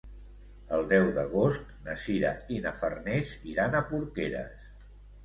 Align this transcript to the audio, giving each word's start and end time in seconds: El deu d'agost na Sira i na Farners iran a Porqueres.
El 0.77 0.85
deu 0.93 1.09
d'agost 1.17 1.67
na 1.87 1.97
Sira 2.03 2.31
i 2.55 2.57
na 2.63 2.71
Farners 2.79 3.35
iran 3.53 3.77
a 3.77 3.83
Porqueres. 3.93 4.65